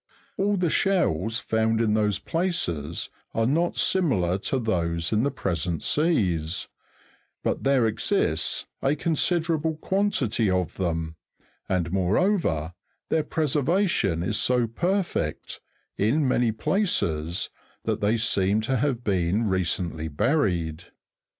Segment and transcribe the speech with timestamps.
[0.35, 5.55] All the shells found in those places are not similar to those in the pre
[5.55, 6.67] sent seas;
[7.43, 11.17] but there exists a considerable quantity of them,
[11.69, 12.73] and moreover,
[13.09, 15.61] their preservation is so perfect,
[15.99, 17.51] in many places,
[17.83, 20.85] that they seem to have been recently buried.